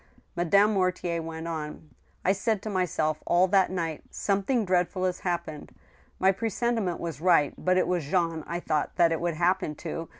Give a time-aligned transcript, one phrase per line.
[0.35, 1.91] Madame Mortier went on:"
[2.25, 5.69] I said to myself all that night,' Something dreadful has hap pened!
[5.95, 10.09] * My presentiment was right, but it was Jean I thought that it would happen to.